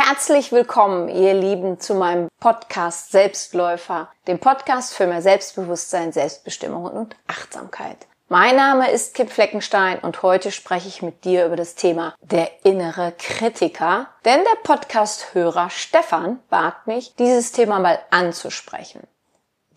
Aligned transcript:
Herzlich 0.00 0.52
willkommen, 0.52 1.08
ihr 1.08 1.34
Lieben, 1.34 1.80
zu 1.80 1.96
meinem 1.96 2.28
Podcast 2.38 3.10
Selbstläufer, 3.10 4.08
dem 4.28 4.38
Podcast 4.38 4.94
für 4.94 5.08
mehr 5.08 5.22
Selbstbewusstsein, 5.22 6.12
Selbstbestimmung 6.12 6.84
und 6.84 7.16
Achtsamkeit. 7.26 8.06
Mein 8.28 8.54
Name 8.54 8.92
ist 8.92 9.14
Kim 9.14 9.26
Fleckenstein 9.26 9.98
und 9.98 10.22
heute 10.22 10.52
spreche 10.52 10.86
ich 10.86 11.02
mit 11.02 11.24
dir 11.24 11.46
über 11.46 11.56
das 11.56 11.74
Thema 11.74 12.14
der 12.20 12.48
innere 12.64 13.12
Kritiker, 13.18 14.06
denn 14.24 14.38
der 14.44 14.62
Podcast-Hörer 14.62 15.68
Stefan 15.68 16.38
bat 16.48 16.86
mich, 16.86 17.16
dieses 17.16 17.50
Thema 17.50 17.80
mal 17.80 17.98
anzusprechen. 18.10 19.00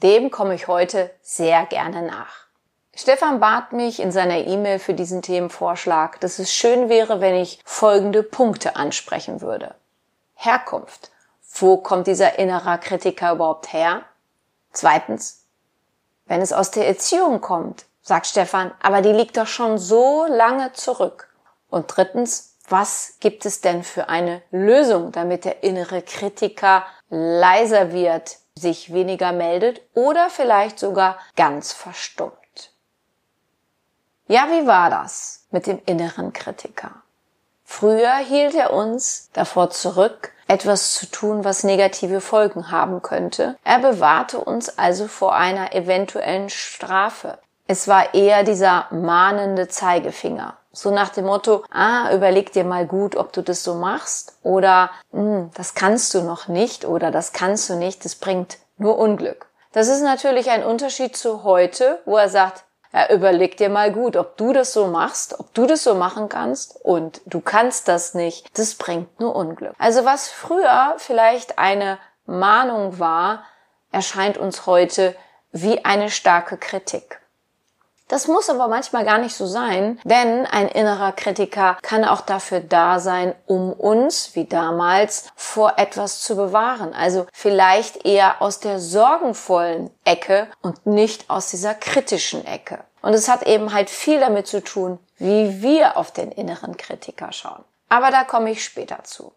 Dem 0.04 0.30
komme 0.30 0.54
ich 0.54 0.68
heute 0.68 1.10
sehr 1.24 1.66
gerne 1.66 2.04
nach. 2.04 2.46
Stefan 2.94 3.40
bat 3.40 3.74
mich 3.74 4.00
in 4.00 4.12
seiner 4.12 4.38
E-Mail 4.38 4.78
für 4.78 4.94
diesen 4.94 5.24
Themenvorschlag, 5.24 6.20
dass 6.20 6.38
es 6.38 6.54
schön 6.54 6.90
wäre, 6.90 7.22
wenn 7.22 7.34
ich 7.34 7.60
folgende 7.66 8.22
Punkte 8.22 8.76
ansprechen 8.76 9.42
würde. 9.42 9.74
Herkunft. 10.44 11.12
Wo 11.54 11.78
kommt 11.78 12.08
dieser 12.08 12.40
innerer 12.40 12.80
Kritiker 12.80 13.34
überhaupt 13.34 13.74
her? 13.74 14.04
Zweitens, 14.72 15.46
wenn 16.26 16.42
es 16.42 16.52
aus 16.52 16.72
der 16.72 16.88
Erziehung 16.88 17.42
kommt, 17.42 17.86
sagt 18.02 18.26
Stefan, 18.26 18.72
aber 18.82 19.02
die 19.02 19.12
liegt 19.12 19.38
doch 19.38 19.46
schon 19.46 19.78
so 19.78 20.26
lange 20.26 20.74
zurück. 20.74 21.30
Und 21.70 21.96
drittens, 21.96 22.58
was 22.68 23.18
gibt 23.20 23.46
es 23.46 23.62
denn 23.62 23.84
für 23.84 24.10
eine 24.10 24.42
Lösung, 24.50 25.12
damit 25.12 25.46
der 25.46 25.64
innere 25.64 26.02
Kritiker 26.02 26.86
leiser 27.10 27.92
wird, 27.92 28.38
sich 28.56 28.94
weniger 28.94 29.34
meldet 29.34 29.82
oder 29.94 30.30
vielleicht 30.30 30.80
sogar 30.80 31.20
ganz 31.36 31.72
verstummt? 31.72 32.34
Ja, 34.28 34.48
wie 34.50 34.66
war 34.66 34.90
das 34.90 35.46
mit 35.52 35.68
dem 35.68 35.82
inneren 35.86 36.34
Kritiker? 36.34 37.01
Früher 37.72 38.18
hielt 38.18 38.54
er 38.54 38.74
uns 38.74 39.30
davor 39.32 39.70
zurück, 39.70 40.34
etwas 40.48 40.94
zu 40.94 41.06
tun, 41.10 41.46
was 41.46 41.64
negative 41.64 42.20
Folgen 42.20 42.70
haben 42.70 43.02
könnte. 43.02 43.56
Er 43.64 43.80
bewahrte 43.80 44.40
uns 44.40 44.78
also 44.78 45.08
vor 45.08 45.34
einer 45.34 45.74
eventuellen 45.74 46.50
Strafe. 46.50 47.40
Es 47.68 47.88
war 47.88 48.14
eher 48.14 48.44
dieser 48.44 48.88
mahnende 48.92 49.70
Zeigefinger. 49.70 50.58
So 50.74 50.92
nach 50.92 51.10
dem 51.10 51.26
Motto, 51.26 51.64
ah, 51.72 52.14
überleg 52.14 52.52
dir 52.52 52.66
mal 52.66 52.86
gut, 52.86 53.16
ob 53.16 53.32
du 53.32 53.42
das 53.42 53.64
so 53.64 53.74
machst 53.76 54.38
oder 54.44 54.92
hm, 55.12 55.50
das 55.54 55.74
kannst 55.74 56.14
du 56.14 56.22
noch 56.22 56.50
nicht 56.50 56.84
oder 56.84 57.10
das 57.10 57.32
kannst 57.32 57.70
du 57.70 57.76
nicht, 57.76 58.04
das 58.04 58.16
bringt 58.16 58.58
nur 58.78 59.00
Unglück. 59.00 59.48
Das 59.72 59.88
ist 59.88 60.04
natürlich 60.04 60.50
ein 60.50 60.66
Unterschied 60.66 61.16
zu 61.16 61.44
heute, 61.44 62.02
wo 62.04 62.18
er 62.18 62.30
sagt, 62.30 62.66
ja, 62.94 63.10
überleg 63.10 63.58
dir 63.58 63.70
mal 63.70 63.92
gut, 63.92 64.18
ob 64.18 64.36
du 64.38 64.52
das 64.52 64.74
so 64.74 64.88
machst, 64.88 65.40
ob 65.40 65.54
du 65.54 65.66
das 65.66 65.84
so 65.84 65.96
machen 65.96 66.28
kannst 66.28 66.76
und 66.84 67.22
du 67.26 67.40
kannst 67.40 67.88
das 67.88 68.14
nicht. 68.14 68.48
Das 68.58 68.76
bringt 68.76 69.20
nur 69.20 69.36
Unglück. 69.36 69.74
Also 69.78 70.04
was 70.04 70.30
früher 70.30 70.96
vielleicht 70.98 71.58
eine 71.58 72.00
Mahnung 72.26 73.00
war, 73.00 73.44
erscheint 73.92 74.38
uns 74.38 74.66
heute 74.66 75.16
wie 75.52 75.86
eine 75.86 76.10
starke 76.10 76.58
Kritik. 76.58 77.21
Das 78.12 78.28
muss 78.28 78.50
aber 78.50 78.68
manchmal 78.68 79.06
gar 79.06 79.20
nicht 79.20 79.38
so 79.38 79.46
sein, 79.46 79.98
denn 80.04 80.46
ein 80.46 80.68
innerer 80.68 81.14
Kritiker 81.14 81.78
kann 81.82 82.04
auch 82.04 82.20
dafür 82.20 82.60
da 82.60 83.00
sein, 83.00 83.34
um 83.46 83.72
uns, 83.72 84.36
wie 84.36 84.44
damals, 84.44 85.30
vor 85.38 85.76
etwas 85.78 86.20
zu 86.20 86.36
bewahren. 86.36 86.94
Also 86.94 87.26
vielleicht 87.32 88.06
eher 88.06 88.42
aus 88.42 88.60
der 88.60 88.82
sorgenvollen 88.82 89.92
Ecke 90.04 90.48
und 90.62 90.86
nicht 90.86 91.30
aus 91.30 91.52
dieser 91.52 91.74
kritischen 91.74 92.46
Ecke. 92.46 92.80
Und 93.02 93.14
es 93.14 93.30
hat 93.30 93.48
eben 93.48 93.72
halt 93.72 93.90
viel 93.90 94.20
damit 94.20 94.46
zu 94.46 94.62
tun, 94.62 95.00
wie 95.16 95.62
wir 95.62 95.96
auf 95.96 96.12
den 96.12 96.34
inneren 96.34 96.76
Kritiker 96.76 97.32
schauen. 97.32 97.64
Aber 97.88 98.12
da 98.12 98.26
komme 98.26 98.52
ich 98.52 98.62
später 98.62 99.06
zu. 99.06 99.32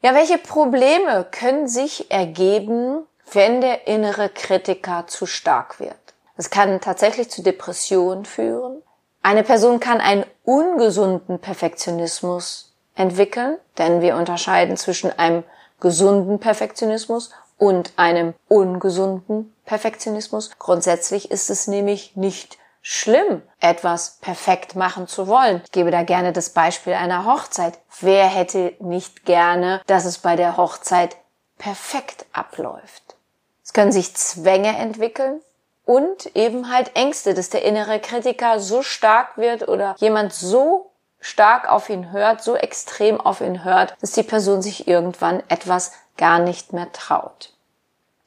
Ja, 0.00 0.14
welche 0.14 0.38
Probleme 0.38 1.26
können 1.28 1.66
sich 1.66 2.08
ergeben, 2.12 3.04
wenn 3.32 3.60
der 3.60 3.88
innere 3.88 4.28
Kritiker 4.28 5.08
zu 5.08 5.26
stark 5.26 5.80
wird? 5.80 5.96
Es 6.40 6.48
kann 6.48 6.80
tatsächlich 6.80 7.30
zu 7.30 7.42
Depressionen 7.42 8.24
führen. 8.24 8.82
Eine 9.22 9.42
Person 9.42 9.78
kann 9.78 10.00
einen 10.00 10.24
ungesunden 10.42 11.38
Perfektionismus 11.38 12.72
entwickeln, 12.94 13.58
denn 13.76 14.00
wir 14.00 14.16
unterscheiden 14.16 14.78
zwischen 14.78 15.10
einem 15.18 15.44
gesunden 15.80 16.38
Perfektionismus 16.38 17.28
und 17.58 17.92
einem 17.96 18.32
ungesunden 18.48 19.54
Perfektionismus. 19.66 20.52
Grundsätzlich 20.58 21.30
ist 21.30 21.50
es 21.50 21.66
nämlich 21.66 22.16
nicht 22.16 22.56
schlimm, 22.80 23.42
etwas 23.60 24.16
perfekt 24.22 24.76
machen 24.76 25.08
zu 25.08 25.28
wollen. 25.28 25.60
Ich 25.66 25.72
gebe 25.72 25.90
da 25.90 26.04
gerne 26.04 26.32
das 26.32 26.48
Beispiel 26.48 26.94
einer 26.94 27.26
Hochzeit. 27.26 27.78
Wer 28.00 28.24
hätte 28.24 28.72
nicht 28.78 29.26
gerne, 29.26 29.82
dass 29.86 30.06
es 30.06 30.16
bei 30.16 30.36
der 30.36 30.56
Hochzeit 30.56 31.18
perfekt 31.58 32.24
abläuft? 32.32 33.14
Es 33.62 33.74
können 33.74 33.92
sich 33.92 34.16
Zwänge 34.16 34.74
entwickeln, 34.78 35.42
und 35.90 36.36
eben 36.36 36.70
halt 36.70 36.94
Ängste, 36.94 37.34
dass 37.34 37.50
der 37.50 37.64
innere 37.64 37.98
Kritiker 37.98 38.60
so 38.60 38.80
stark 38.80 39.36
wird 39.36 39.66
oder 39.66 39.96
jemand 39.98 40.32
so 40.32 40.92
stark 41.18 41.68
auf 41.68 41.90
ihn 41.90 42.12
hört, 42.12 42.44
so 42.44 42.54
extrem 42.54 43.20
auf 43.20 43.40
ihn 43.40 43.64
hört, 43.64 43.96
dass 44.00 44.12
die 44.12 44.22
Person 44.22 44.62
sich 44.62 44.86
irgendwann 44.86 45.42
etwas 45.48 45.90
gar 46.16 46.38
nicht 46.38 46.72
mehr 46.72 46.92
traut. 46.92 47.54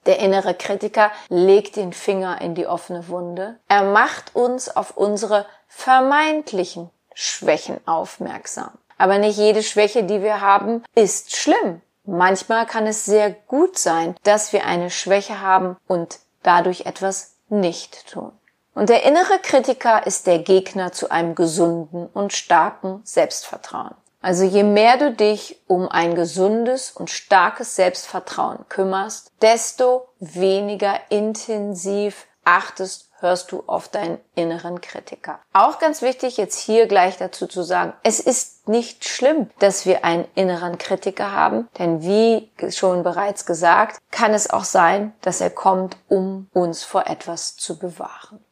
Der 0.06 0.20
innere 0.20 0.54
Kritiker 0.54 1.10
legt 1.30 1.78
den 1.78 1.94
Finger 1.94 2.42
in 2.42 2.54
die 2.54 2.68
offene 2.68 3.08
Wunde. 3.08 3.58
Er 3.70 3.84
macht 3.84 4.36
uns 4.36 4.68
auf 4.76 4.98
unsere 4.98 5.46
vermeintlichen 5.70 6.90
Schwächen 7.14 7.80
aufmerksam. 7.88 8.72
Aber 8.98 9.20
nicht 9.20 9.38
jede 9.38 9.64
Schwäche, 9.64 10.04
die 10.04 10.22
wir 10.22 10.42
haben, 10.42 10.84
ist 10.96 11.34
schlimm. 11.34 11.82
Manchmal 12.04 12.66
kann 12.66 12.88
es 12.88 13.06
sehr 13.06 13.32
gut 13.32 13.80
sein, 13.80 14.18
dass 14.24 14.52
wir 14.52 14.66
eine 14.66 14.90
Schwäche 14.90 15.40
haben 15.40 15.78
und 15.88 16.20
dadurch 16.42 16.82
etwas 16.82 17.33
nicht 17.60 18.08
tun. 18.12 18.32
Und 18.74 18.90
der 18.90 19.04
innere 19.04 19.40
Kritiker 19.42 20.06
ist 20.08 20.26
der 20.28 20.40
Gegner 20.40 20.92
zu 20.92 21.12
einem 21.12 21.36
gesunden 21.36 22.08
und 22.08 22.34
starken 22.34 23.02
Selbstvertrauen. 23.04 23.94
Also 24.22 24.46
je 24.46 24.64
mehr 24.64 24.98
du 24.98 25.12
dich 25.12 25.62
um 25.68 25.88
ein 25.90 26.16
gesundes 26.16 26.92
und 26.92 27.10
starkes 27.10 27.76
Selbstvertrauen 27.76 28.66
kümmerst, 28.70 29.32
desto 29.42 30.08
weniger 30.20 30.98
intensiv 31.10 32.26
achtest 32.46 33.10
hörst 33.24 33.52
du 33.52 33.64
auf 33.66 33.88
deinen 33.88 34.20
inneren 34.36 34.82
Kritiker. 34.82 35.40
Auch 35.54 35.80
ganz 35.80 36.04
wichtig, 36.04 36.38
jetzt 36.38 36.60
hier 36.60 36.86
gleich 36.88 37.18
dazu 37.18 37.48
zu 37.48 37.64
sagen, 37.64 37.94
es 38.04 38.20
ist 38.20 38.68
nicht 38.68 39.06
schlimm, 39.06 39.50
dass 39.60 39.86
wir 39.86 40.06
einen 40.06 40.26
inneren 40.36 40.78
Kritiker 40.78 41.32
haben, 41.32 41.68
denn 41.80 42.04
wie 42.04 42.52
schon 42.70 43.02
bereits 43.02 43.46
gesagt, 43.46 44.00
kann 44.12 44.34
es 44.34 44.50
auch 44.50 44.66
sein, 44.66 45.14
dass 45.22 45.42
er 45.42 45.50
kommt, 45.50 45.98
um 46.08 46.50
uns 46.54 46.84
vor 46.84 47.08
etwas 47.08 47.56
zu 47.56 47.80
bewahren. 47.80 48.44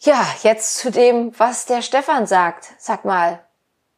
Ja, 0.00 0.26
jetzt 0.42 0.78
zu 0.78 0.90
dem, 0.90 1.32
was 1.38 1.66
der 1.66 1.82
Stefan 1.82 2.26
sagt. 2.26 2.66
Sag 2.78 3.04
mal, 3.04 3.40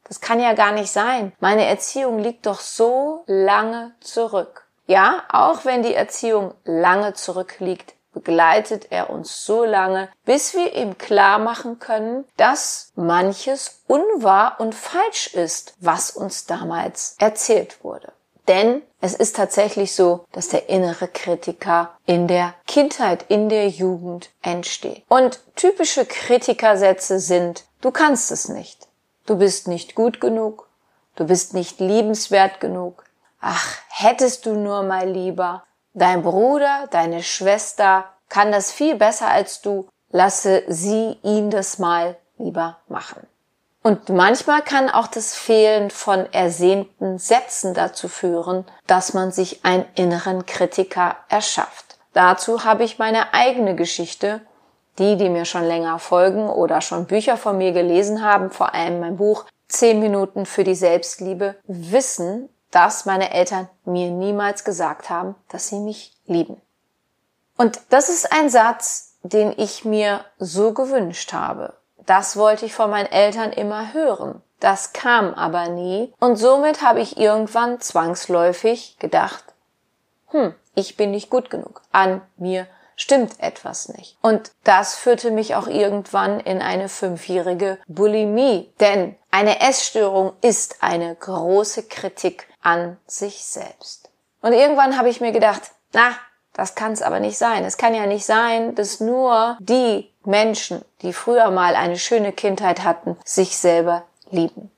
das 0.05 0.21
kann 0.21 0.41
ja 0.41 0.55
gar 0.55 0.73
nicht 0.73 0.91
sein. 0.91 1.33
Meine 1.39 1.67
Erziehung 1.67 2.19
liegt 2.19 2.47
doch 2.47 2.61
so 2.61 3.25
lange 3.27 3.95
zurück. 4.01 4.67
Ja, 4.87 5.25
auch 5.29 5.67
wenn 5.67 5.83
die 5.83 5.95
Erziehung 5.95 6.55
lange 6.65 7.13
zurückliegt, 7.13 7.95
begleitet 8.23 8.89
er 8.91 9.11
uns 9.11 9.45
so 9.45 9.65
lange, 9.65 10.09
bis 10.25 10.55
wir 10.55 10.75
ihm 10.75 10.99
klar 10.99 11.39
machen 11.39 11.79
können, 11.79 12.25
dass 12.37 12.93
manches 12.95 13.83
unwahr 13.87 14.61
und 14.61 14.75
falsch 14.75 15.35
ist, 15.35 15.75
was 15.81 16.11
uns 16.11 16.47
damals 16.47 17.17
erzählt 17.19 17.83
wurde. 17.83 18.13
Denn 18.49 18.83
es 19.01 19.15
ist 19.15 19.37
tatsächlich 19.37 19.95
so, 19.95 20.25
dass 20.33 20.49
der 20.49 20.71
innere 20.71 21.07
Kritiker 21.07 21.91
in 22.07 22.27
der 22.27 22.55
Kindheit, 22.67 23.27
in 23.29 23.51
der 23.51 23.69
Jugend 23.69 24.31
entsteht. 24.43 25.05
Und 25.09 25.41
typische 25.55 26.07
Kritikersätze 26.07 27.21
sind, 27.21 27.65
du 27.83 27.91
kannst 27.91 28.33
es 28.33 28.49
nicht. 28.49 28.89
Du 29.27 29.37
bist 29.37 29.69
nicht 29.69 29.95
gut 29.95 30.21
genug. 30.21 30.67
Du 31.15 31.27
bist 31.27 31.53
nicht 31.53 31.79
liebenswert 31.79 32.61
genug. 32.61 33.05
Ach, 33.41 33.77
hättest 33.91 34.47
du 34.47 34.55
nur 34.55 34.83
mal 34.83 35.09
lieber. 35.09 35.65
Dein 35.93 36.23
Bruder, 36.23 36.89
deine 36.91 37.23
Schwester 37.23 38.07
kann 38.29 38.53
das 38.53 38.73
viel 38.73 38.97
besser 38.97 39.29
als 39.29 39.61
du. 39.61 39.89
Lasse 40.11 40.63
sie 40.69 41.19
ihn 41.23 41.51
das 41.51 41.79
mal 41.79 42.17
lieber 42.39 42.79
machen. 42.89 43.27
Und 43.83 44.09
manchmal 44.09 44.63
kann 44.63 44.91
auch 44.91 45.07
das 45.07 45.35
Fehlen 45.35 45.91
von 45.91 46.31
ersehnten 46.33 47.19
Sätzen 47.19 47.75
dazu 47.75 48.09
führen, 48.09 48.65
dass 48.87 49.15
man 49.15 49.31
sich 49.31 49.65
einen 49.65 49.85
inneren 49.95 50.47
Kritiker 50.47 51.17
erschafft. 51.29 51.99
Dazu 52.13 52.65
habe 52.65 52.85
ich 52.85 52.99
meine 52.99 53.33
eigene 53.33 53.75
Geschichte. 53.77 54.41
Die, 54.99 55.17
die 55.17 55.29
mir 55.29 55.45
schon 55.45 55.65
länger 55.65 56.01
folgen 56.01 56.49
oder 56.49 56.81
schon 56.81 57.07
Bücher 57.07 57.37
von 57.37 57.57
mir 57.57 57.71
gelesen 57.71 58.25
haben, 58.25 58.51
vor 58.51 58.75
allem 58.75 58.99
mein 58.99 59.17
Buch 59.17 59.45
10 59.69 60.01
Minuten 60.01 60.45
für 60.45 60.65
die 60.65 60.75
Selbstliebe, 60.75 61.55
wissen, 61.69 62.49
dass 62.73 63.07
meine 63.07 63.33
Eltern 63.33 63.69
mir 63.85 64.11
niemals 64.11 64.65
gesagt 64.65 65.09
haben, 65.09 65.37
dass 65.49 65.69
sie 65.69 65.79
mich 65.79 66.17
lieben. 66.27 66.61
Und 67.59 67.81
das 67.91 68.09
ist 68.09 68.33
ein 68.33 68.49
Satz, 68.49 69.17
den 69.23 69.53
ich 69.57 69.85
mir 69.85 70.25
so 70.39 70.73
gewünscht 70.73 71.35
habe. 71.35 71.75
Das 72.07 72.37
wollte 72.37 72.65
ich 72.65 72.75
von 72.75 72.89
meinen 72.89 73.13
Eltern 73.13 73.53
immer 73.53 73.93
hören. 73.93 74.41
Das 74.61 74.93
kam 74.93 75.35
aber 75.35 75.69
nie 75.69 76.13
und 76.19 76.37
somit 76.37 76.83
habe 76.83 77.01
ich 77.01 77.19
irgendwann 77.19 77.81
zwangsläufig 77.81 78.97
gedacht, 78.99 79.45
hm, 80.29 80.55
ich 80.75 80.97
bin 80.97 81.11
nicht 81.11 81.31
gut 81.31 81.51
genug. 81.51 81.83
An 81.93 82.23
mir 82.37 82.67
stimmt 82.97 83.41
etwas 83.41 83.89
nicht. 83.89 84.17
Und 84.21 84.51
das 84.65 84.97
führte 84.97 85.31
mich 85.31 85.55
auch 85.55 85.69
irgendwann 85.69 86.41
in 86.41 86.61
eine 86.61 86.89
fünfjährige 86.89 87.79
Bulimie. 87.87 88.73
Denn 88.81 89.17
eine 89.31 89.61
Essstörung 89.61 90.33
ist 90.41 90.83
eine 90.83 91.15
große 91.15 91.85
Kritik 91.85 92.49
an 92.63 92.99
sich 93.07 93.45
selbst. 93.45 94.11
Und 94.41 94.53
irgendwann 94.53 94.99
habe 94.99 95.09
ich 95.09 95.21
mir 95.21 95.33
gedacht, 95.33 95.63
na, 95.93 96.11
das 96.59 96.75
kann 96.75 96.93
es 96.93 97.03
aber 97.03 97.21
nicht 97.21 97.39
sein. 97.39 97.65
Es 97.65 97.77
kann 97.77 97.95
ja 97.95 98.05
nicht 98.07 98.27
sein, 98.27 98.75
dass 98.75 98.99
nur 98.99 99.57
die 99.61 100.11
Menschen, 100.25 100.85
die 101.03 101.13
früher 101.13 101.53
mal 101.53 101.77
eine 101.77 101.97
schöne 101.97 102.33
Kindheit 102.33 102.83
hatten, 102.83 103.17
sich 103.25 103.57
selber 103.57 104.03
lieben. 104.31 104.69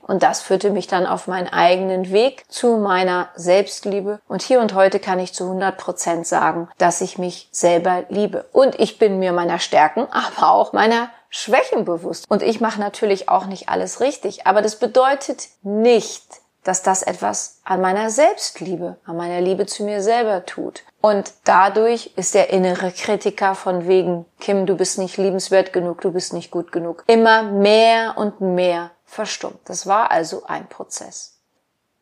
Und 0.00 0.22
das 0.22 0.40
führte 0.40 0.70
mich 0.70 0.86
dann 0.86 1.06
auf 1.06 1.26
meinen 1.26 1.48
eigenen 1.48 2.10
Weg 2.10 2.50
zu 2.50 2.78
meiner 2.78 3.28
Selbstliebe. 3.34 4.20
Und 4.26 4.40
hier 4.40 4.60
und 4.60 4.72
heute 4.72 4.98
kann 4.98 5.18
ich 5.18 5.34
zu 5.34 5.44
100 5.44 5.76
Prozent 5.76 6.26
sagen, 6.26 6.70
dass 6.78 7.02
ich 7.02 7.18
mich 7.18 7.48
selber 7.52 8.04
liebe. 8.08 8.46
Und 8.52 8.80
ich 8.80 8.98
bin 8.98 9.18
mir 9.18 9.34
meiner 9.34 9.58
Stärken, 9.58 10.08
aber 10.10 10.50
auch 10.50 10.72
meiner 10.72 11.10
Schwächen 11.28 11.84
bewusst. 11.84 12.24
Und 12.30 12.42
ich 12.42 12.62
mache 12.62 12.80
natürlich 12.80 13.28
auch 13.28 13.44
nicht 13.44 13.68
alles 13.68 14.00
richtig. 14.00 14.46
Aber 14.46 14.62
das 14.62 14.76
bedeutet 14.76 15.48
nicht, 15.60 16.24
dass 16.68 16.82
das 16.82 17.02
etwas 17.02 17.60
an 17.64 17.80
meiner 17.80 18.10
Selbstliebe, 18.10 18.98
an 19.06 19.16
meiner 19.16 19.40
Liebe 19.40 19.64
zu 19.64 19.84
mir 19.84 20.02
selber 20.02 20.44
tut. 20.44 20.82
Und 21.00 21.32
dadurch 21.44 22.12
ist 22.16 22.34
der 22.34 22.50
innere 22.50 22.92
Kritiker 22.92 23.54
von 23.54 23.88
wegen, 23.88 24.26
Kim, 24.38 24.66
du 24.66 24.76
bist 24.76 24.98
nicht 24.98 25.16
liebenswert 25.16 25.72
genug, 25.72 26.02
du 26.02 26.12
bist 26.12 26.34
nicht 26.34 26.50
gut 26.50 26.70
genug, 26.70 27.04
immer 27.06 27.42
mehr 27.42 28.18
und 28.18 28.42
mehr 28.42 28.90
verstummt. 29.06 29.60
Das 29.64 29.86
war 29.86 30.10
also 30.10 30.44
ein 30.44 30.68
Prozess. 30.68 31.38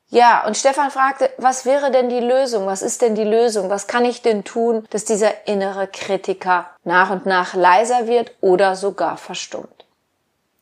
Ja, 0.09 0.45
und 0.45 0.57
Stefan 0.57 0.91
fragte, 0.91 1.31
was 1.39 1.65
wäre 1.65 1.93
denn 1.93 2.09
die 2.09 2.19
Lösung? 2.19 2.67
Was 2.67 2.83
ist 2.83 3.03
denn 3.03 3.15
die 3.15 3.25
Lösung? 3.25 3.71
Was 3.71 3.87
kann 3.87 4.05
ich 4.05 4.23
denn 4.23 4.43
tun, 4.43 4.85
dass 4.91 5.05
dieser 5.05 5.47
innere 5.47 5.87
Kritiker 5.87 6.67
nach 6.83 7.11
und 7.11 7.25
nach 7.25 7.55
leiser 7.55 8.09
wird 8.09 8.33
oder 8.41 8.75
sogar 8.75 9.17
verstummt? 9.17 9.87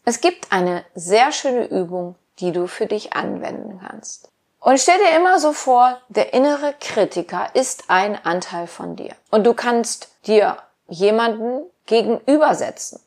Es 0.05 0.21
gibt 0.21 0.53
eine 0.53 0.85
sehr 0.95 1.33
schöne 1.33 1.65
Übung, 1.67 2.17
die 2.41 2.53
du 2.53 2.67
für 2.67 2.87
dich 2.87 3.15
anwenden 3.15 3.81
kannst. 3.87 4.31
Und 4.61 4.81
stell 4.81 4.99
dir 4.99 5.17
immer 5.17 5.39
so 5.39 5.53
vor, 5.53 6.01
der 6.09 6.33
innere 6.33 6.75
Kritiker 6.81 7.49
ist 7.53 7.85
ein 7.89 8.17
Anteil 8.25 8.67
von 8.67 8.97
dir. 8.97 9.15
Und 9.31 9.45
du 9.45 9.53
kannst 9.53 10.09
dir 10.27 10.57
jemanden 10.89 11.65
gegenübersetzen. 11.87 13.01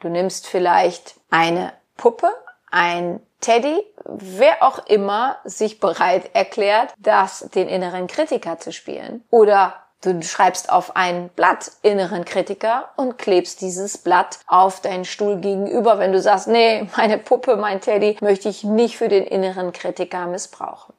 Du 0.00 0.08
nimmst 0.08 0.46
vielleicht 0.46 1.14
eine 1.30 1.72
Puppe, 1.96 2.32
ein 2.70 3.20
Teddy, 3.40 3.80
wer 4.04 4.62
auch 4.62 4.86
immer 4.86 5.38
sich 5.44 5.78
bereit 5.78 6.34
erklärt, 6.34 6.92
das 6.98 7.48
den 7.54 7.68
inneren 7.68 8.08
Kritiker 8.08 8.58
zu 8.58 8.72
spielen. 8.72 9.24
Oder 9.30 9.74
du 10.02 10.22
schreibst 10.22 10.70
auf 10.70 10.96
ein 10.96 11.28
Blatt 11.30 11.72
inneren 11.82 12.24
Kritiker 12.24 12.90
und 12.96 13.18
klebst 13.18 13.60
dieses 13.60 13.98
Blatt 13.98 14.38
auf 14.46 14.80
deinen 14.80 15.04
Stuhl 15.04 15.38
gegenüber, 15.38 15.98
wenn 15.98 16.12
du 16.12 16.20
sagst, 16.20 16.48
nee, 16.48 16.88
meine 16.96 17.18
Puppe, 17.18 17.56
mein 17.56 17.80
Teddy 17.80 18.16
möchte 18.20 18.48
ich 18.48 18.64
nicht 18.64 18.96
für 18.96 19.08
den 19.08 19.24
inneren 19.24 19.72
Kritiker 19.72 20.26
missbrauchen. 20.26 20.94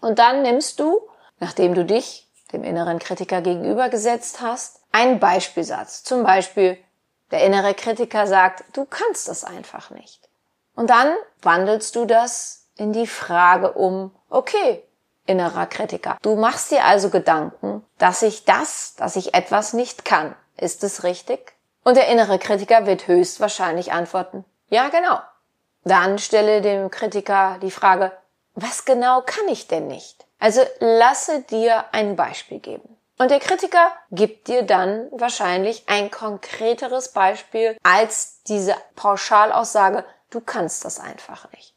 Und 0.00 0.18
dann 0.18 0.42
nimmst 0.42 0.78
du, 0.80 1.00
nachdem 1.40 1.74
du 1.74 1.84
dich 1.84 2.28
dem 2.52 2.62
inneren 2.62 2.98
Kritiker 2.98 3.40
gegenübergesetzt 3.40 4.40
hast, 4.40 4.80
einen 4.92 5.18
Beispielsatz. 5.18 6.04
Zum 6.04 6.22
Beispiel, 6.22 6.78
der 7.30 7.44
innere 7.44 7.74
Kritiker 7.74 8.26
sagt, 8.26 8.64
du 8.76 8.84
kannst 8.84 9.28
das 9.28 9.44
einfach 9.44 9.90
nicht. 9.90 10.28
Und 10.74 10.90
dann 10.90 11.12
wandelst 11.42 11.96
du 11.96 12.04
das 12.04 12.68
in 12.76 12.92
die 12.92 13.06
Frage 13.06 13.72
um, 13.72 14.14
okay, 14.28 14.84
innerer 15.26 15.66
Kritiker. 15.66 16.16
Du 16.22 16.36
machst 16.36 16.70
dir 16.70 16.84
also 16.84 17.10
Gedanken, 17.10 17.84
dass 17.98 18.22
ich 18.22 18.44
das, 18.44 18.94
dass 18.96 19.16
ich 19.16 19.34
etwas 19.34 19.72
nicht 19.72 20.04
kann. 20.04 20.34
Ist 20.56 20.84
es 20.84 21.04
richtig? 21.04 21.54
Und 21.84 21.96
der 21.96 22.08
innere 22.08 22.38
Kritiker 22.38 22.86
wird 22.86 23.06
höchstwahrscheinlich 23.06 23.92
antworten, 23.92 24.44
ja, 24.68 24.88
genau. 24.88 25.18
Dann 25.84 26.18
stelle 26.18 26.60
dem 26.60 26.90
Kritiker 26.90 27.58
die 27.62 27.70
Frage, 27.70 28.10
was 28.54 28.84
genau 28.84 29.22
kann 29.22 29.46
ich 29.48 29.68
denn 29.68 29.86
nicht? 29.86 30.26
Also 30.40 30.62
lasse 30.80 31.42
dir 31.42 31.84
ein 31.92 32.16
Beispiel 32.16 32.58
geben. 32.58 32.96
Und 33.18 33.30
der 33.30 33.38
Kritiker 33.38 33.92
gibt 34.10 34.48
dir 34.48 34.62
dann 34.62 35.08
wahrscheinlich 35.12 35.84
ein 35.86 36.10
konkreteres 36.10 37.12
Beispiel 37.12 37.76
als 37.82 38.42
diese 38.42 38.74
Pauschalaussage, 38.96 40.04
Du 40.30 40.40
kannst 40.40 40.84
das 40.84 40.98
einfach 40.98 41.50
nicht. 41.52 41.75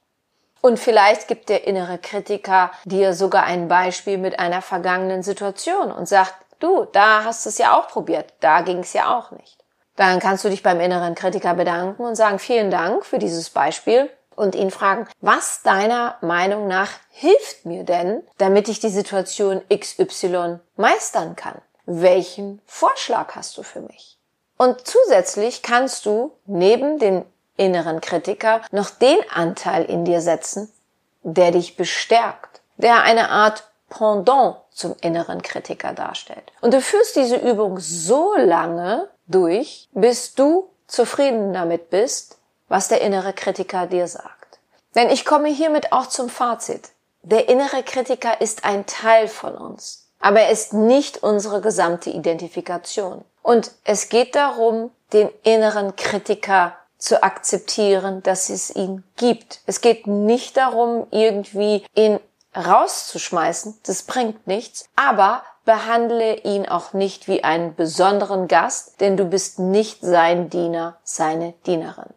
Und 0.61 0.79
vielleicht 0.79 1.27
gibt 1.27 1.49
der 1.49 1.65
innere 1.67 1.97
Kritiker 1.97 2.71
dir 2.83 3.13
sogar 3.13 3.43
ein 3.43 3.67
Beispiel 3.67 4.17
mit 4.17 4.39
einer 4.39 4.61
vergangenen 4.61 5.23
Situation 5.23 5.91
und 5.91 6.07
sagt, 6.07 6.33
du, 6.59 6.85
da 6.91 7.23
hast 7.23 7.45
du 7.45 7.49
es 7.49 7.57
ja 7.57 7.77
auch 7.77 7.87
probiert, 7.87 8.33
da 8.41 8.61
ging 8.61 8.79
es 8.79 8.93
ja 8.93 9.17
auch 9.17 9.31
nicht. 9.31 9.57
Dann 9.95 10.19
kannst 10.19 10.45
du 10.45 10.49
dich 10.49 10.63
beim 10.63 10.79
inneren 10.79 11.15
Kritiker 11.15 11.53
bedanken 11.53 12.03
und 12.03 12.15
sagen, 12.15 12.39
vielen 12.39 12.71
Dank 12.71 13.05
für 13.05 13.19
dieses 13.19 13.49
Beispiel 13.49 14.09
und 14.35 14.55
ihn 14.55 14.71
fragen, 14.71 15.07
was 15.19 15.61
deiner 15.63 16.15
Meinung 16.21 16.67
nach 16.67 16.91
hilft 17.11 17.65
mir 17.65 17.83
denn, 17.83 18.23
damit 18.37 18.69
ich 18.69 18.79
die 18.79 18.89
Situation 18.89 19.61
XY 19.73 20.59
meistern 20.77 21.35
kann? 21.35 21.55
Welchen 21.85 22.61
Vorschlag 22.65 23.35
hast 23.35 23.57
du 23.57 23.63
für 23.63 23.81
mich? 23.81 24.17
Und 24.57 24.87
zusätzlich 24.87 25.61
kannst 25.61 26.05
du 26.05 26.31
neben 26.45 26.99
den 26.99 27.25
inneren 27.59 28.01
Kritiker 28.01 28.61
noch 28.71 28.89
den 28.89 29.17
Anteil 29.33 29.85
in 29.85 30.05
dir 30.05 30.21
setzen, 30.21 30.71
der 31.21 31.51
dich 31.51 31.75
bestärkt, 31.75 32.61
der 32.77 33.03
eine 33.03 33.29
Art 33.29 33.63
Pendant 33.89 34.57
zum 34.71 34.95
inneren 35.01 35.41
Kritiker 35.41 35.93
darstellt. 35.93 36.51
Und 36.61 36.73
du 36.73 36.81
führst 36.81 37.15
diese 37.15 37.37
Übung 37.37 37.79
so 37.79 38.35
lange 38.37 39.09
durch, 39.27 39.89
bis 39.93 40.35
du 40.35 40.69
zufrieden 40.87 41.53
damit 41.53 41.89
bist, 41.89 42.37
was 42.67 42.87
der 42.87 43.01
innere 43.01 43.33
Kritiker 43.33 43.87
dir 43.87 44.07
sagt. 44.07 44.59
Denn 44.95 45.09
ich 45.09 45.25
komme 45.25 45.49
hiermit 45.49 45.91
auch 45.91 46.07
zum 46.07 46.29
Fazit. 46.29 46.89
Der 47.23 47.49
innere 47.49 47.83
Kritiker 47.83 48.41
ist 48.41 48.63
ein 48.63 48.85
Teil 48.85 49.27
von 49.27 49.55
uns, 49.55 50.07
aber 50.19 50.41
er 50.41 50.51
ist 50.51 50.73
nicht 50.73 51.21
unsere 51.21 51.61
gesamte 51.61 52.09
Identifikation. 52.09 53.25
Und 53.41 53.71
es 53.83 54.09
geht 54.09 54.35
darum, 54.35 54.91
den 55.13 55.29
inneren 55.43 55.95
Kritiker 55.95 56.75
zu 56.99 57.23
akzeptieren, 57.23 58.21
dass 58.21 58.49
es 58.49 58.75
ihn 58.75 59.03
gibt. 59.15 59.61
Es 59.65 59.81
geht 59.81 60.05
nicht 60.05 60.57
darum, 60.57 61.07
irgendwie 61.11 61.85
ihn 61.95 62.19
rauszuschmeißen, 62.55 63.79
das 63.83 64.03
bringt 64.03 64.45
nichts, 64.47 64.89
aber 64.95 65.43
behandle 65.65 66.35
ihn 66.37 66.67
auch 66.67 66.93
nicht 66.93 67.27
wie 67.27 67.43
einen 67.43 67.75
besonderen 67.75 68.47
Gast, 68.47 69.01
denn 69.01 69.17
du 69.17 69.25
bist 69.25 69.59
nicht 69.59 70.01
sein 70.01 70.49
Diener, 70.49 70.97
seine 71.03 71.53
Dienerin. 71.65 72.09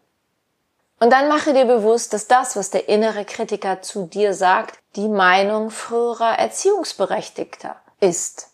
Und 0.99 1.11
dann 1.11 1.27
mache 1.27 1.53
dir 1.53 1.65
bewusst, 1.65 2.13
dass 2.13 2.27
das, 2.27 2.55
was 2.55 2.69
der 2.69 2.89
innere 2.89 3.25
Kritiker 3.25 3.81
zu 3.81 4.05
dir 4.05 4.33
sagt, 4.33 4.79
die 4.95 5.09
Meinung 5.09 5.69
früherer 5.69 6.39
Erziehungsberechtigter 6.39 7.75
ist. 7.99 8.49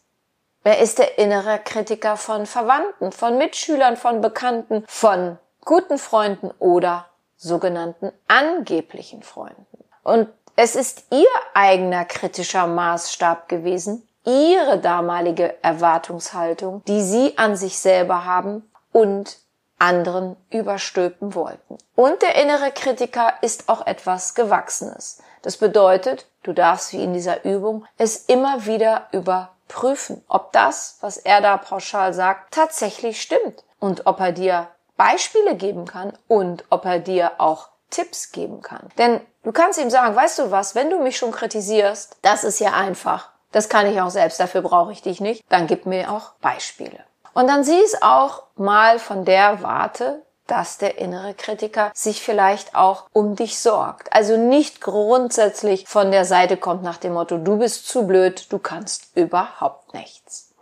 Er 0.64 0.80
ist 0.80 1.00
der 1.00 1.18
innere 1.18 1.60
Kritiker 1.60 2.18
von 2.18 2.46
Verwandten, 2.46 3.12
von 3.12 3.38
Mitschülern, 3.38 3.98
von 3.98 4.22
Bekannten, 4.22 4.84
von 4.88 5.38
guten 5.66 5.98
Freunden 5.98 6.52
oder 6.60 7.06
sogenannten 7.38 8.12
angeblichen 8.28 9.24
Freunden. 9.24 9.84
Und 10.04 10.30
es 10.56 10.76
ist 10.76 11.06
ihr 11.12 11.28
eigener 11.54 12.06
kritischer 12.06 12.68
Maßstab 12.68 13.48
gewesen, 13.48 14.08
ihre 14.26 14.80
damalige 14.80 15.56
Erwartungshaltung, 15.64 16.84
die 16.86 17.02
sie 17.02 17.38
an 17.38 17.56
sich 17.56 17.80
selber 17.80 18.26
haben 18.26 18.70
und 18.92 19.38
anderen 19.78 20.36
überstülpen 20.50 21.34
wollten. 21.34 21.78
Und 21.96 22.22
der 22.22 22.36
innere 22.36 22.72
Kritiker 22.72 23.34
ist 23.42 23.70
auch 23.70 23.88
etwas 23.88 24.36
Gewachsenes. 24.36 25.24
Das 25.42 25.58
bedeutet, 25.58 26.28
du 26.44 26.52
darfst 26.52 26.92
wie 26.92 27.04
in 27.04 27.14
dieser 27.14 27.46
Übung 27.46 27.86
es 27.98 28.26
immer 28.26 28.66
wieder 28.66 29.08
überprüfen, 29.14 30.24
ob 30.28 30.52
das, 30.52 30.98
was 31.00 31.18
er 31.18 31.40
da 31.40 31.58
pauschal 31.58 32.14
sagt, 32.14 32.54
tatsächlich 32.54 33.22
stimmt 33.22 33.64
und 33.80 34.06
ob 34.06 34.20
er 34.20 34.34
dir 34.34 34.68
Beispiele 35.00 35.56
geben 35.56 35.86
kann 35.86 36.12
und 36.28 36.66
ob 36.70 36.84
er 36.84 37.00
dir 37.00 37.32
auch 37.38 37.70
Tipps 37.90 38.34
geben 38.34 38.62
kann. 38.62 38.90
Denn 38.98 39.22
du 39.44 39.54
kannst 39.54 39.80
ihm 39.80 39.90
sagen, 39.90 40.14
weißt 40.14 40.40
du 40.40 40.52
was, 40.52 40.76
wenn 40.76 40.90
du 40.90 41.00
mich 41.00 41.16
schon 41.16 41.32
kritisierst, 41.32 42.18
das 42.22 42.44
ist 42.44 42.60
ja 42.60 42.74
einfach. 42.74 43.30
Das 43.54 43.70
kann 43.70 43.88
ich 43.88 44.02
auch 44.02 44.10
selbst, 44.10 44.42
dafür 44.42 44.62
brauche 44.62 44.92
ich 44.92 45.02
dich 45.02 45.22
nicht. 45.22 45.42
Dann 45.48 45.68
gib 45.68 45.86
mir 45.86 46.12
auch 46.12 46.34
Beispiele. 46.42 47.00
Und 47.34 47.48
dann 47.48 47.64
sieh 47.64 47.82
es 47.82 48.02
auch 48.02 48.44
mal 48.58 49.00
von 49.00 49.24
der 49.24 49.64
Warte, 49.64 50.22
dass 50.48 50.78
der 50.78 50.98
innere 50.98 51.34
Kritiker 51.34 51.92
sich 51.94 52.22
vielleicht 52.22 52.76
auch 52.76 53.06
um 53.14 53.38
dich 53.38 53.58
sorgt. 53.58 54.12
Also 54.12 54.36
nicht 54.36 54.82
grundsätzlich 54.82 55.88
von 55.88 56.12
der 56.12 56.26
Seite 56.26 56.58
kommt 56.58 56.84
nach 56.84 56.98
dem 56.98 57.14
Motto, 57.14 57.38
du 57.38 57.58
bist 57.58 57.88
zu 57.88 58.06
blöd, 58.06 58.52
du 58.52 58.60
kannst 58.60 59.16
überhaupt 59.16 59.94
nichts. 59.94 60.54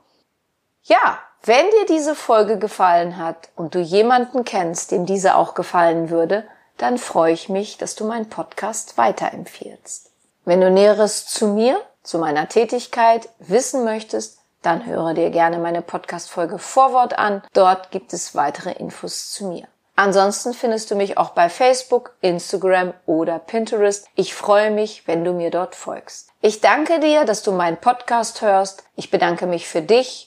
Ja, 0.83 1.17
wenn 1.47 1.65
dir 1.69 1.85
diese 1.87 2.15
Folge 2.15 2.57
gefallen 2.57 3.17
hat 3.17 3.49
und 3.55 3.73
du 3.73 3.79
jemanden 3.79 4.43
kennst, 4.43 4.91
dem 4.91 5.05
diese 5.05 5.35
auch 5.35 5.53
gefallen 5.53 6.09
würde, 6.09 6.43
dann 6.77 6.97
freue 6.97 7.33
ich 7.33 7.49
mich, 7.49 7.77
dass 7.77 7.95
du 7.95 8.05
meinen 8.05 8.29
Podcast 8.29 8.97
weiterempfiehlst. 8.97 10.11
Wenn 10.45 10.61
du 10.61 10.69
Näheres 10.69 11.25
zu 11.25 11.47
mir, 11.47 11.79
zu 12.03 12.19
meiner 12.19 12.47
Tätigkeit 12.47 13.29
wissen 13.39 13.83
möchtest, 13.83 14.39
dann 14.61 14.85
höre 14.85 15.13
dir 15.13 15.29
gerne 15.29 15.57
meine 15.57 15.81
Podcast-Folge 15.81 16.59
Vorwort 16.59 17.17
an. 17.17 17.41
Dort 17.53 17.91
gibt 17.91 18.13
es 18.13 18.35
weitere 18.35 18.71
Infos 18.73 19.31
zu 19.31 19.45
mir. 19.47 19.67
Ansonsten 19.95 20.53
findest 20.53 20.91
du 20.91 20.95
mich 20.95 21.17
auch 21.17 21.29
bei 21.29 21.49
Facebook, 21.49 22.13
Instagram 22.21 22.93
oder 23.07 23.39
Pinterest. 23.39 24.07
Ich 24.15 24.35
freue 24.35 24.69
mich, 24.69 25.07
wenn 25.07 25.23
du 25.23 25.33
mir 25.33 25.49
dort 25.49 25.73
folgst. 25.73 26.29
Ich 26.41 26.61
danke 26.61 26.99
dir, 26.99 27.25
dass 27.25 27.41
du 27.41 27.51
meinen 27.51 27.77
Podcast 27.77 28.41
hörst. 28.41 28.83
Ich 28.95 29.09
bedanke 29.09 29.47
mich 29.47 29.67
für 29.67 29.81
dich, 29.81 30.26